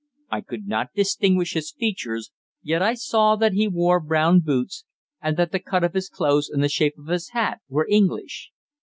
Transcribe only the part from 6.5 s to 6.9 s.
the